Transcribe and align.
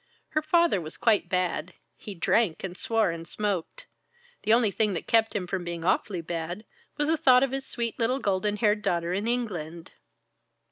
Her 0.29 0.41
father 0.41 0.81
was 0.81 0.97
quite 0.97 1.29
bad. 1.29 1.75
He 1.95 2.15
drank 2.15 2.63
and 2.63 2.75
swore 2.75 3.11
and 3.11 3.27
smoked. 3.27 3.85
The 4.41 4.51
only 4.51 4.71
thing 4.71 4.93
that 4.95 5.05
kept 5.05 5.35
him 5.35 5.45
from 5.45 5.63
being 5.63 5.85
awfully 5.85 6.21
bad, 6.21 6.65
was 6.97 7.07
the 7.07 7.17
thought 7.17 7.43
of 7.43 7.51
his 7.51 7.67
sweet 7.67 7.99
little 7.99 8.17
golden 8.17 8.57
haired 8.57 8.81
daughter 8.81 9.13
in 9.13 9.27
England." 9.27 9.91